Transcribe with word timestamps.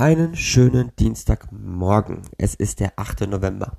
Einen 0.00 0.34
schönen 0.34 0.96
Dienstagmorgen. 0.98 2.22
Es 2.38 2.54
ist 2.54 2.80
der 2.80 2.94
8. 2.96 3.28
November. 3.28 3.76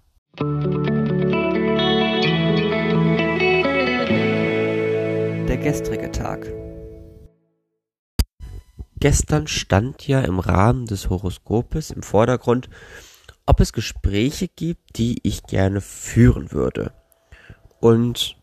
Der 5.47 5.57
gestrige 5.57 6.11
Tag. 6.11 6.45
Gestern 8.99 9.47
stand 9.47 10.07
ja 10.07 10.21
im 10.21 10.37
Rahmen 10.37 10.85
des 10.85 11.09
Horoskopes 11.09 11.89
im 11.89 12.03
Vordergrund, 12.03 12.69
ob 13.47 13.59
es 13.59 13.73
Gespräche 13.73 14.47
gibt, 14.47 14.99
die 14.99 15.17
ich 15.23 15.41
gerne 15.41 15.81
führen 15.81 16.51
würde. 16.51 16.93
Und 17.79 18.37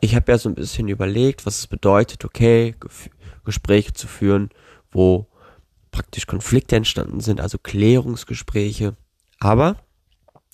ich 0.00 0.16
habe 0.16 0.32
ja 0.32 0.38
so 0.38 0.48
ein 0.48 0.54
bisschen 0.54 0.88
überlegt, 0.88 1.44
was 1.44 1.58
es 1.58 1.66
bedeutet, 1.66 2.24
okay, 2.24 2.74
Gespräche 3.44 3.92
zu 3.92 4.06
führen, 4.08 4.48
wo 4.90 5.26
praktisch 5.90 6.26
Konflikte 6.26 6.76
entstanden 6.76 7.20
sind, 7.20 7.40
also 7.40 7.58
Klärungsgespräche, 7.58 8.96
aber 9.38 9.76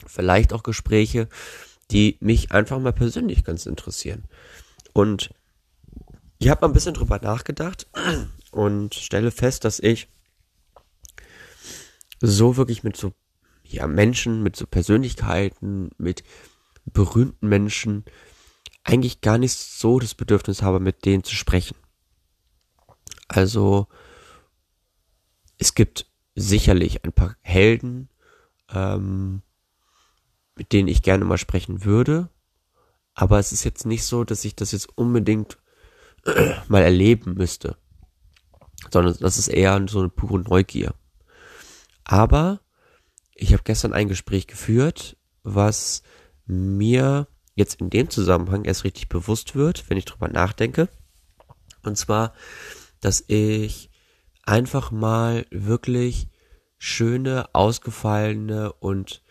vielleicht 0.06 0.52
auch 0.52 0.62
Gespräche, 0.62 1.28
die 1.90 2.16
mich 2.20 2.52
einfach 2.52 2.78
mal 2.78 2.92
persönlich 2.92 3.44
ganz 3.44 3.66
interessieren. 3.66 4.24
Und 4.92 5.30
ich 6.38 6.48
habe 6.48 6.62
mal 6.62 6.68
ein 6.68 6.74
bisschen 6.74 6.94
drüber 6.94 7.18
nachgedacht 7.18 7.86
und 8.50 8.94
stelle 8.94 9.30
fest, 9.30 9.64
dass 9.64 9.78
ich 9.78 10.08
so 12.20 12.56
wirklich 12.56 12.82
mit 12.82 12.96
so 12.96 13.12
ja, 13.64 13.86
Menschen, 13.86 14.42
mit 14.42 14.56
so 14.56 14.66
Persönlichkeiten, 14.66 15.90
mit 15.98 16.24
berühmten 16.84 17.48
Menschen 17.48 18.04
eigentlich 18.84 19.20
gar 19.20 19.38
nicht 19.38 19.52
so 19.52 19.98
das 19.98 20.14
Bedürfnis 20.14 20.62
habe, 20.62 20.78
mit 20.78 21.04
denen 21.04 21.24
zu 21.24 21.34
sprechen. 21.34 21.76
Also 23.28 23.88
es 25.58 25.74
gibt 25.74 26.06
sicherlich 26.34 27.04
ein 27.04 27.12
paar 27.12 27.36
Helden, 27.40 28.08
ähm, 28.72 29.42
mit 30.54 30.72
denen 30.72 30.88
ich 30.88 31.02
gerne 31.02 31.24
mal 31.24 31.38
sprechen 31.38 31.84
würde. 31.84 32.28
Aber 33.14 33.38
es 33.38 33.52
ist 33.52 33.64
jetzt 33.64 33.86
nicht 33.86 34.04
so, 34.04 34.24
dass 34.24 34.44
ich 34.44 34.54
das 34.54 34.72
jetzt 34.72 34.88
unbedingt 34.96 35.58
mal 36.68 36.82
erleben 36.82 37.34
müsste. 37.34 37.76
Sondern 38.90 39.16
das 39.20 39.38
ist 39.38 39.48
eher 39.48 39.86
so 39.88 40.00
eine 40.00 40.10
pure 40.10 40.40
Neugier. 40.40 40.94
Aber 42.04 42.60
ich 43.34 43.52
habe 43.52 43.62
gestern 43.64 43.92
ein 43.92 44.08
Gespräch 44.08 44.46
geführt, 44.46 45.16
was 45.42 46.02
mir 46.46 47.26
jetzt 47.54 47.80
in 47.80 47.90
dem 47.90 48.10
Zusammenhang 48.10 48.64
erst 48.64 48.84
richtig 48.84 49.08
bewusst 49.08 49.54
wird, 49.54 49.88
wenn 49.88 49.96
ich 49.96 50.04
drüber 50.04 50.28
nachdenke. 50.28 50.88
Und 51.82 51.96
zwar, 51.96 52.34
dass 53.00 53.24
ich 53.28 53.90
einfach 54.46 54.90
mal 54.90 55.46
wirklich 55.50 56.28
schöne, 56.78 57.48
ausgefallene 57.52 58.72
und 58.72 59.22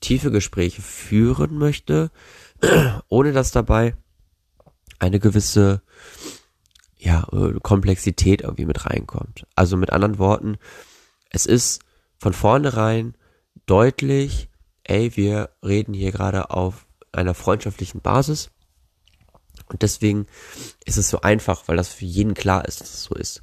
tiefe 0.00 0.30
Gespräche 0.30 0.82
führen 0.82 1.56
möchte, 1.58 2.10
ohne 3.08 3.32
dass 3.32 3.52
dabei 3.52 3.94
eine 4.98 5.20
gewisse 5.20 5.82
ja, 6.98 7.26
äh, 7.32 7.58
Komplexität 7.62 8.42
irgendwie 8.42 8.66
mit 8.66 8.86
reinkommt. 8.86 9.46
Also 9.54 9.76
mit 9.76 9.90
anderen 9.92 10.18
Worten, 10.18 10.56
es 11.30 11.46
ist 11.46 11.82
von 12.18 12.32
vornherein 12.32 13.14
deutlich, 13.66 14.48
ey, 14.84 15.16
wir 15.16 15.50
reden 15.62 15.94
hier 15.94 16.12
gerade 16.12 16.50
auf 16.50 16.86
einer 17.12 17.34
freundschaftlichen 17.34 18.00
Basis. 18.00 18.50
Und 19.66 19.82
deswegen 19.82 20.26
ist 20.84 20.98
es 20.98 21.08
so 21.08 21.20
einfach, 21.20 21.68
weil 21.68 21.76
das 21.76 21.88
für 21.88 22.04
jeden 22.04 22.34
klar 22.34 22.66
ist, 22.66 22.80
dass 22.80 22.92
es 22.94 23.04
so 23.04 23.14
ist. 23.14 23.42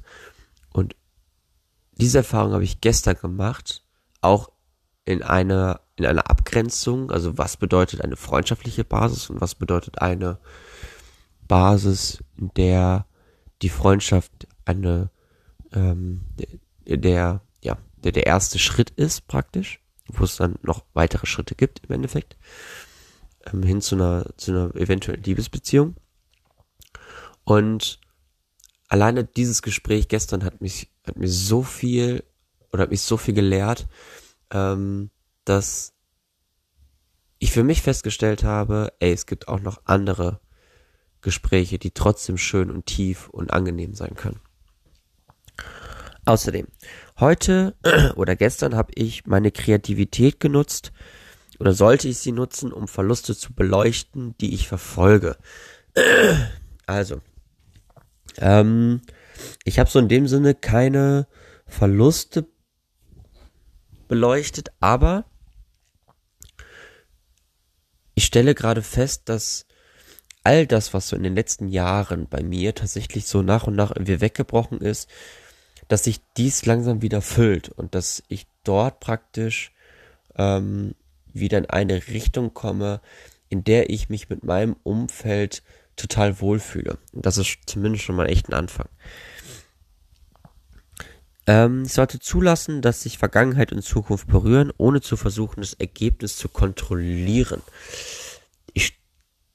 Diese 1.92 2.18
Erfahrung 2.18 2.52
habe 2.52 2.64
ich 2.64 2.80
gestern 2.80 3.16
gemacht, 3.16 3.84
auch 4.20 4.50
in 5.04 5.22
einer, 5.22 5.80
in 5.96 6.06
einer 6.06 6.30
Abgrenzung, 6.30 7.10
also 7.10 7.36
was 7.38 7.56
bedeutet 7.56 8.02
eine 8.02 8.16
freundschaftliche 8.16 8.84
Basis 8.84 9.30
und 9.30 9.40
was 9.40 9.54
bedeutet 9.54 10.00
eine 10.00 10.38
Basis, 11.48 12.22
in 12.36 12.50
der 12.56 13.06
die 13.62 13.68
Freundschaft 13.68 14.46
eine, 14.64 15.10
ähm, 15.72 16.22
der, 16.86 17.42
ja, 17.62 17.78
der, 17.96 18.12
der 18.12 18.26
erste 18.26 18.58
Schritt 18.58 18.90
ist 18.90 19.26
praktisch, 19.26 19.80
wo 20.08 20.24
es 20.24 20.36
dann 20.36 20.56
noch 20.62 20.84
weitere 20.94 21.26
Schritte 21.26 21.54
gibt 21.54 21.84
im 21.84 21.94
Endeffekt, 21.94 22.36
ähm, 23.52 23.62
hin 23.62 23.80
zu 23.80 23.96
einer, 23.96 24.26
zu 24.36 24.52
einer 24.52 24.74
eventuellen 24.76 25.22
Liebesbeziehung. 25.22 25.96
Und 27.44 28.00
alleine 28.92 29.24
dieses 29.24 29.62
Gespräch 29.62 30.08
gestern 30.08 30.44
hat 30.44 30.60
mich, 30.60 30.90
hat 31.06 31.16
mir 31.16 31.28
so 31.28 31.62
viel 31.62 32.24
oder 32.70 32.82
hat 32.82 32.90
mich 32.90 33.00
so 33.00 33.16
viel 33.16 33.32
gelehrt, 33.32 33.88
ähm, 34.50 35.10
dass 35.46 35.94
ich 37.38 37.52
für 37.52 37.64
mich 37.64 37.80
festgestellt 37.80 38.44
habe, 38.44 38.92
ey, 39.00 39.10
es 39.10 39.24
gibt 39.24 39.48
auch 39.48 39.60
noch 39.60 39.80
andere 39.86 40.40
Gespräche, 41.22 41.78
die 41.78 41.92
trotzdem 41.92 42.36
schön 42.36 42.70
und 42.70 42.84
tief 42.84 43.30
und 43.30 43.50
angenehm 43.50 43.94
sein 43.94 44.14
können. 44.14 44.40
Außerdem, 46.26 46.68
heute 47.18 47.74
oder 48.16 48.36
gestern 48.36 48.76
habe 48.76 48.92
ich 48.94 49.24
meine 49.24 49.52
Kreativität 49.52 50.38
genutzt 50.38 50.92
oder 51.58 51.72
sollte 51.72 52.08
ich 52.08 52.18
sie 52.18 52.32
nutzen, 52.32 52.74
um 52.74 52.86
Verluste 52.88 53.34
zu 53.34 53.54
beleuchten, 53.54 54.34
die 54.38 54.52
ich 54.52 54.68
verfolge. 54.68 55.38
Also, 56.84 57.20
ähm, 58.38 59.02
ich 59.64 59.78
habe 59.78 59.90
so 59.90 59.98
in 59.98 60.08
dem 60.08 60.28
Sinne 60.28 60.54
keine 60.54 61.26
Verluste 61.66 62.46
beleuchtet, 64.08 64.72
aber 64.80 65.24
ich 68.14 68.24
stelle 68.24 68.54
gerade 68.54 68.82
fest, 68.82 69.22
dass 69.26 69.66
all 70.44 70.66
das, 70.66 70.92
was 70.92 71.08
so 71.08 71.16
in 71.16 71.22
den 71.22 71.34
letzten 71.34 71.68
Jahren 71.68 72.26
bei 72.28 72.42
mir 72.42 72.74
tatsächlich 72.74 73.26
so 73.26 73.42
nach 73.42 73.66
und 73.66 73.76
nach 73.76 73.90
irgendwie 73.90 74.20
weggebrochen 74.20 74.80
ist, 74.80 75.08
dass 75.88 76.04
sich 76.04 76.20
dies 76.36 76.66
langsam 76.66 77.02
wieder 77.02 77.22
füllt 77.22 77.68
und 77.68 77.94
dass 77.94 78.22
ich 78.28 78.46
dort 78.64 79.00
praktisch 79.00 79.72
ähm, 80.36 80.94
wieder 81.32 81.58
in 81.58 81.66
eine 81.66 82.08
Richtung 82.08 82.54
komme, 82.54 83.00
in 83.48 83.64
der 83.64 83.90
ich 83.90 84.08
mich 84.08 84.28
mit 84.28 84.44
meinem 84.44 84.76
Umfeld 84.82 85.62
total 85.96 86.40
wohlfühle. 86.40 86.98
Das 87.12 87.38
ist 87.38 87.58
zumindest 87.66 88.04
schon 88.04 88.16
mal 88.16 88.28
echt 88.28 88.48
ein 88.48 88.54
Anfang. 88.54 88.88
Ähm, 91.46 91.84
ich 91.84 91.92
sollte 91.92 92.20
zulassen, 92.20 92.82
dass 92.82 93.02
sich 93.02 93.18
Vergangenheit 93.18 93.72
und 93.72 93.82
Zukunft 93.82 94.28
berühren, 94.28 94.72
ohne 94.76 95.00
zu 95.00 95.16
versuchen, 95.16 95.60
das 95.60 95.74
Ergebnis 95.74 96.36
zu 96.36 96.48
kontrollieren. 96.48 97.62
Ich 98.72 98.98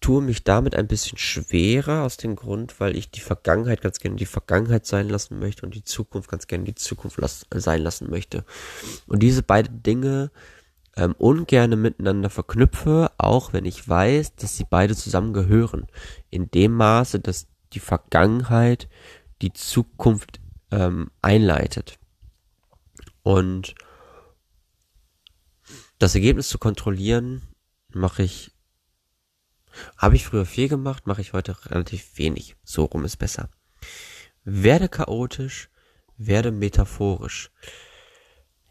tue 0.01 0.21
mich 0.21 0.43
damit 0.43 0.75
ein 0.75 0.87
bisschen 0.87 1.17
schwerer 1.17 2.03
aus 2.03 2.17
dem 2.17 2.35
Grund, 2.35 2.79
weil 2.79 2.97
ich 2.97 3.09
die 3.09 3.21
Vergangenheit 3.21 3.81
ganz 3.81 3.99
gerne 3.99 4.17
die 4.17 4.25
Vergangenheit 4.25 4.85
sein 4.85 5.07
lassen 5.07 5.39
möchte 5.39 5.65
und 5.65 5.75
die 5.75 5.83
Zukunft 5.83 6.29
ganz 6.29 6.47
gerne 6.47 6.65
die 6.65 6.75
Zukunft 6.75 7.17
las 7.19 7.45
sein 7.53 7.81
lassen 7.81 8.09
möchte. 8.09 8.43
Und 9.07 9.19
diese 9.23 9.43
beiden 9.43 9.81
Dinge 9.81 10.31
ähm, 10.97 11.13
ungerne 11.17 11.75
miteinander 11.75 12.29
verknüpfe, 12.29 13.11
auch 13.17 13.53
wenn 13.53 13.65
ich 13.65 13.87
weiß, 13.87 14.35
dass 14.35 14.57
sie 14.57 14.65
beide 14.67 14.95
zusammengehören. 14.95 15.87
In 16.31 16.49
dem 16.49 16.73
Maße, 16.73 17.19
dass 17.19 17.47
die 17.73 17.79
Vergangenheit 17.79 18.89
die 19.41 19.53
Zukunft 19.53 20.41
ähm, 20.71 21.11
einleitet. 21.21 21.99
Und 23.21 23.75
das 25.99 26.15
Ergebnis 26.15 26.49
zu 26.49 26.57
kontrollieren, 26.57 27.43
mache 27.89 28.23
ich, 28.23 28.51
habe 29.97 30.15
ich 30.15 30.25
früher 30.25 30.45
viel 30.45 30.67
gemacht, 30.67 31.05
mache 31.05 31.21
ich 31.21 31.33
heute 31.33 31.55
relativ 31.67 32.17
wenig. 32.17 32.55
So 32.63 32.85
rum 32.85 33.05
ist 33.05 33.17
besser. 33.17 33.49
Werde 34.43 34.89
chaotisch, 34.89 35.69
werde 36.17 36.51
metaphorisch 36.51 37.51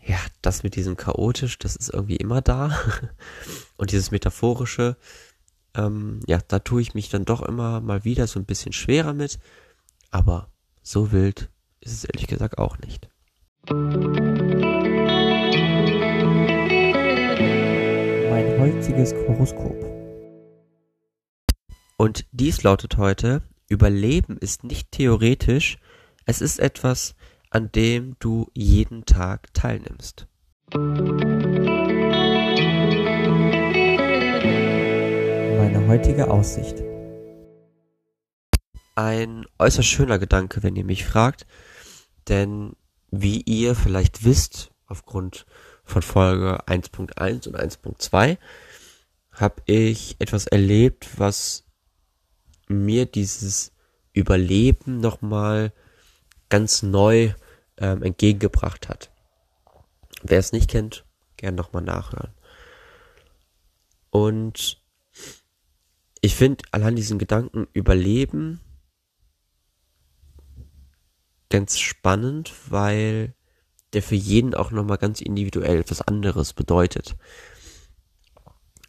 ja, 0.06 0.19
das 0.41 0.62
mit 0.62 0.76
diesem 0.76 0.97
chaotisch, 0.97 1.58
das 1.58 1.75
ist 1.75 1.93
irgendwie 1.93 2.17
immer 2.17 2.41
da. 2.41 2.79
Und 3.76 3.91
dieses 3.91 4.12
metaphorische, 4.12 4.97
ähm, 5.75 6.20
ja, 6.26 6.38
da 6.47 6.61
tue 6.61 6.81
ich 6.81 6.94
mich 6.94 7.11
dann 7.11 7.25
doch 7.25 7.43
immer 7.43 7.81
mal 7.81 8.05
wieder 8.05 8.26
so 8.29 8.38
ein 8.38 8.44
bisschen 8.44 8.73
schwerer 8.73 9.12
mit. 9.14 9.41
Aber 10.11 10.49
so 10.82 11.11
wild 11.11 11.50
ist 11.81 11.93
es 11.93 12.05
ehrlich 12.05 12.29
gesagt 12.29 12.58
auch 12.58 12.79
nicht. 12.79 13.08
Mein 18.31 18.61
heutiges 18.61 19.12
Horoskop. 19.12 19.75
Und 21.97 22.26
dies 22.31 22.62
lautet 22.62 22.97
heute, 22.97 23.43
Überleben 23.69 24.38
ist 24.38 24.62
nicht 24.62 24.93
theoretisch, 24.93 25.79
es 26.25 26.41
ist 26.41 26.61
etwas, 26.61 27.17
an 27.50 27.70
dem 27.72 28.16
du 28.19 28.50
jeden 28.54 29.04
Tag 29.04 29.52
teilnimmst. 29.54 30.26
Meine 35.58 35.87
heutige 35.87 36.31
Aussicht. 36.31 36.82
Ein 38.94 39.46
äußerst 39.58 39.88
schöner 39.88 40.19
Gedanke, 40.19 40.62
wenn 40.62 40.76
ihr 40.76 40.84
mich 40.84 41.04
fragt, 41.04 41.46
denn 42.28 42.72
wie 43.10 43.43
ihr 43.43 43.75
vielleicht 43.75 44.25
wisst, 44.25 44.70
aufgrund 44.87 45.46
von 45.84 46.02
Folge 46.02 46.66
1.1 46.66 47.48
und 47.48 47.58
1.2, 47.60 48.38
habe 49.32 49.62
ich 49.66 50.16
etwas 50.19 50.46
erlebt, 50.46 51.08
was 51.19 51.64
mir 52.69 53.06
dieses 53.06 53.72
Überleben 54.12 54.98
nochmal 54.98 55.72
ganz 56.48 56.82
neu 56.82 57.32
ähm, 57.78 58.02
entgegengebracht 58.02 58.88
hat. 58.88 59.10
Wer 60.22 60.38
es 60.38 60.52
nicht 60.52 60.70
kennt, 60.70 61.04
gern 61.37 61.54
nochmal 61.54 61.82
nachhören. 61.82 62.32
Und 64.10 64.82
ich 66.20 66.34
finde 66.34 66.64
allein 66.70 66.96
diesen 66.96 67.19
Gedanken 67.19 67.69
Überleben 67.72 68.60
ganz 71.50 71.78
spannend, 71.78 72.52
weil 72.69 73.34
der 73.93 74.02
für 74.02 74.14
jeden 74.14 74.54
auch 74.54 74.70
nochmal 74.70 74.98
ganz 74.98 75.20
individuell 75.20 75.81
etwas 75.81 76.02
anderes 76.02 76.52
bedeutet. 76.52 77.16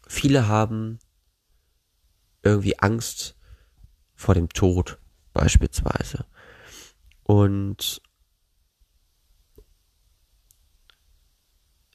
Viele 0.08 0.48
haben 0.48 1.00
irgendwie 2.42 2.80
Angst 2.80 3.36
vor 4.16 4.34
dem 4.34 4.50
Tod 4.50 5.00
beispielsweise. 5.34 6.26
Und 7.28 8.02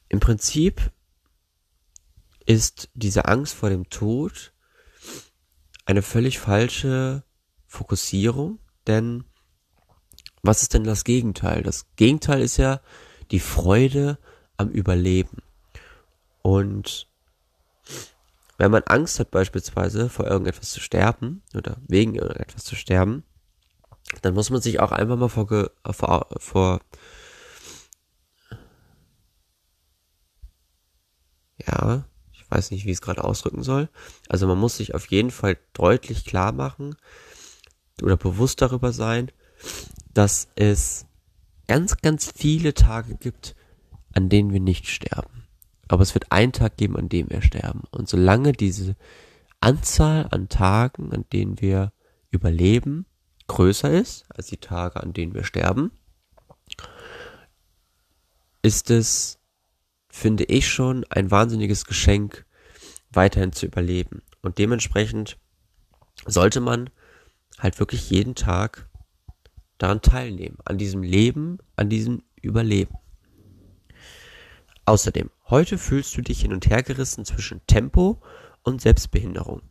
im 0.07 0.19
Prinzip 0.19 0.91
ist 2.45 2.91
diese 2.93 3.25
Angst 3.25 3.55
vor 3.55 3.69
dem 3.69 3.89
Tod 3.89 4.53
eine 5.85 6.03
völlig 6.03 6.37
falsche 6.37 7.23
Fokussierung, 7.65 8.59
denn 8.85 9.23
was 10.43 10.61
ist 10.61 10.75
denn 10.75 10.83
das 10.83 11.03
Gegenteil? 11.03 11.63
Das 11.63 11.87
Gegenteil 11.95 12.41
ist 12.41 12.57
ja 12.57 12.81
die 13.31 13.39
Freude 13.39 14.19
am 14.57 14.69
Überleben. 14.69 15.41
Und 16.43 17.09
wenn 18.59 18.69
man 18.69 18.83
Angst 18.83 19.19
hat 19.19 19.31
beispielsweise 19.31 20.09
vor 20.09 20.27
irgendetwas 20.27 20.69
zu 20.69 20.79
sterben 20.79 21.41
oder 21.55 21.77
wegen 21.87 22.13
irgendetwas 22.13 22.65
zu 22.65 22.75
sterben, 22.75 23.23
dann 24.21 24.33
muss 24.33 24.49
man 24.49 24.61
sich 24.61 24.79
auch 24.79 24.91
einfach 24.91 25.17
mal 25.17 25.29
vor, 25.29 25.71
vor, 25.91 26.27
vor 26.37 26.81
ja, 31.65 32.05
ich 32.31 32.49
weiß 32.49 32.71
nicht, 32.71 32.85
wie 32.85 32.91
ich 32.91 32.97
es 32.97 33.01
gerade 33.01 33.23
ausdrücken 33.23 33.63
soll. 33.63 33.89
Also 34.29 34.47
man 34.47 34.59
muss 34.59 34.77
sich 34.77 34.95
auf 34.95 35.07
jeden 35.07 35.31
Fall 35.31 35.57
deutlich 35.73 36.25
klar 36.25 36.51
machen 36.51 36.95
oder 38.01 38.17
bewusst 38.17 38.61
darüber 38.61 38.91
sein, 38.91 39.31
dass 40.13 40.47
es 40.55 41.05
ganz, 41.67 41.97
ganz 41.97 42.31
viele 42.35 42.73
Tage 42.73 43.15
gibt, 43.15 43.55
an 44.13 44.29
denen 44.29 44.51
wir 44.51 44.59
nicht 44.59 44.87
sterben. 44.87 45.47
Aber 45.87 46.03
es 46.03 46.13
wird 46.13 46.31
einen 46.31 46.53
Tag 46.53 46.77
geben, 46.77 46.97
an 46.97 47.09
dem 47.09 47.29
wir 47.29 47.41
sterben. 47.41 47.83
Und 47.91 48.09
solange 48.09 48.53
diese 48.53 48.95
Anzahl 49.59 50.27
an 50.31 50.49
Tagen, 50.49 51.13
an 51.13 51.25
denen 51.31 51.61
wir 51.61 51.93
überleben, 52.29 53.05
größer 53.47 53.91
ist 53.91 54.25
als 54.29 54.47
die 54.47 54.57
Tage, 54.57 55.01
an 55.01 55.13
denen 55.13 55.33
wir 55.33 55.43
sterben, 55.43 55.91
ist 58.61 58.89
es, 58.89 59.39
finde 60.09 60.45
ich 60.45 60.67
schon, 60.69 61.05
ein 61.09 61.31
wahnsinniges 61.31 61.85
Geschenk, 61.85 62.45
weiterhin 63.11 63.53
zu 63.53 63.65
überleben. 63.65 64.21
Und 64.41 64.57
dementsprechend 64.57 65.37
sollte 66.25 66.61
man 66.61 66.89
halt 67.59 67.79
wirklich 67.79 68.09
jeden 68.09 68.35
Tag 68.35 68.89
daran 69.77 70.01
teilnehmen, 70.01 70.57
an 70.65 70.77
diesem 70.77 71.03
Leben, 71.03 71.59
an 71.75 71.89
diesem 71.89 72.23
Überleben. 72.41 72.95
Außerdem, 74.85 75.29
heute 75.49 75.77
fühlst 75.77 76.15
du 76.17 76.21
dich 76.21 76.41
hin 76.41 76.53
und 76.53 76.69
her 76.69 76.83
gerissen 76.83 77.25
zwischen 77.25 77.65
Tempo 77.67 78.21
und 78.63 78.81
Selbstbehinderung. 78.81 79.61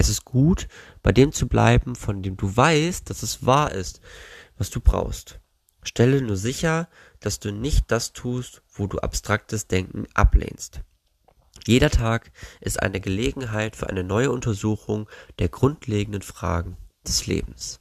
Es 0.00 0.08
ist 0.08 0.24
gut, 0.24 0.68
bei 1.02 1.10
dem 1.10 1.32
zu 1.32 1.48
bleiben, 1.48 1.96
von 1.96 2.22
dem 2.22 2.36
du 2.36 2.56
weißt, 2.56 3.10
dass 3.10 3.24
es 3.24 3.44
wahr 3.44 3.72
ist, 3.72 4.00
was 4.56 4.70
du 4.70 4.78
brauchst. 4.78 5.40
Stelle 5.82 6.22
nur 6.22 6.36
sicher, 6.36 6.88
dass 7.18 7.40
du 7.40 7.50
nicht 7.50 7.90
das 7.90 8.12
tust, 8.12 8.62
wo 8.72 8.86
du 8.86 9.00
abstraktes 9.00 9.66
Denken 9.66 10.06
ablehnst. 10.14 10.82
Jeder 11.66 11.90
Tag 11.90 12.30
ist 12.60 12.80
eine 12.80 13.00
Gelegenheit 13.00 13.74
für 13.74 13.88
eine 13.88 14.04
neue 14.04 14.30
Untersuchung 14.30 15.08
der 15.40 15.48
grundlegenden 15.48 16.22
Fragen 16.22 16.76
des 17.04 17.26
Lebens. 17.26 17.80